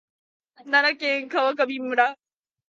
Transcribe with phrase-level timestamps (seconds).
[0.65, 2.17] 奈良県川上村